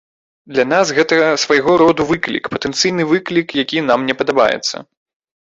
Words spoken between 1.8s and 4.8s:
роду выклік, патэнцыйны выклік, які нам не падабаецца.